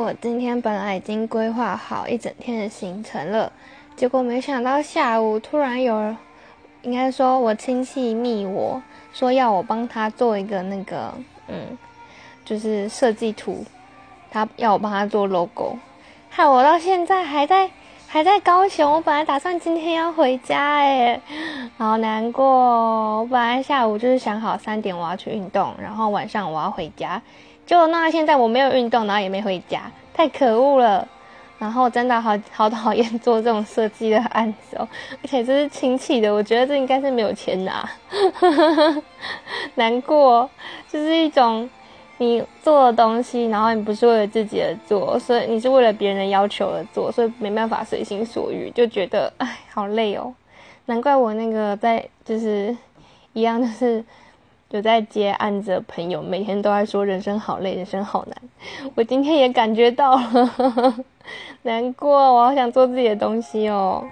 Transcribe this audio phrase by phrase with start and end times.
[0.00, 3.52] 我今天本来已经规划好一整天的行程了，
[3.96, 6.16] 结果没想到下午突然有，
[6.80, 8.82] 应该说我亲戚密我
[9.12, 11.12] 说要我帮他做一个那个，
[11.48, 11.76] 嗯，
[12.46, 13.62] 就是设计图，
[14.30, 15.76] 他要我帮他做 logo，
[16.30, 17.70] 害我到现在还在
[18.12, 18.94] 还在高雄。
[18.94, 21.20] 我本来打算今天要回家，哎，
[21.78, 22.44] 好难过。
[22.44, 27.22] 我本来下午就是想好三点我要去运动，然后晚上我要回家。
[27.64, 31.06] 就那现在我没有运动，然后也没回家，太可恶了。
[31.56, 34.88] 然后真的好好讨厌做这种设计的案子哦，
[35.22, 37.88] 而且这是亲戚的，我觉得这应该是没有钱拿，
[39.76, 40.50] 难过。
[40.88, 41.70] 就是一种
[42.20, 50.32] 你做的东西，然后你不是为了自己而做，所以你是为了别人的要求而做，所以没办法随心所欲，就觉得哎，好累哦。
[50.84, 52.76] 难怪我那个在就是
[53.32, 54.04] 一样就是。
[54.72, 58.36] 有在接案子的朋友，每天都在说人生好累，人生好难。
[58.94, 60.94] 我今天也感觉到了，
[61.62, 64.04] 难过，我好想做自己的东西哦。